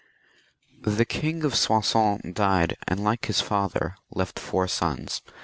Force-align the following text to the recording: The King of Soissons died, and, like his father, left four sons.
The 0.81 1.05
King 1.05 1.43
of 1.43 1.53
Soissons 1.53 2.33
died, 2.33 2.75
and, 2.87 3.03
like 3.03 3.27
his 3.27 3.39
father, 3.39 3.97
left 4.09 4.39
four 4.39 4.67
sons. 4.67 5.21